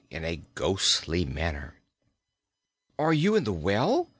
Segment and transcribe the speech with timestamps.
[0.09, 1.75] in a ghostly manner.
[2.97, 4.09] "Are you in the well?"